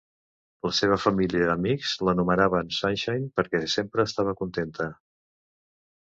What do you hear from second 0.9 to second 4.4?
família i amics l'anomenaven "Sunshine" perquè sempre estava